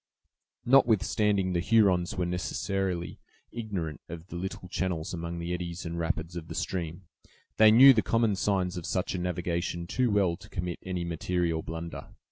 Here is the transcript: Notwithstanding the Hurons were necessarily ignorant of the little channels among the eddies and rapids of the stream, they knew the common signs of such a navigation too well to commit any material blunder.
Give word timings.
Notwithstanding 0.65 1.53
the 1.53 1.59
Hurons 1.59 2.17
were 2.17 2.25
necessarily 2.25 3.19
ignorant 3.51 4.01
of 4.09 4.29
the 4.29 4.35
little 4.35 4.67
channels 4.67 5.13
among 5.13 5.37
the 5.37 5.53
eddies 5.53 5.85
and 5.85 5.99
rapids 5.99 6.35
of 6.35 6.47
the 6.47 6.55
stream, 6.55 7.03
they 7.57 7.69
knew 7.69 7.93
the 7.93 8.01
common 8.01 8.35
signs 8.35 8.77
of 8.77 8.87
such 8.87 9.13
a 9.13 9.19
navigation 9.19 9.85
too 9.85 10.09
well 10.09 10.37
to 10.37 10.49
commit 10.49 10.79
any 10.81 11.03
material 11.05 11.61
blunder. 11.61 12.15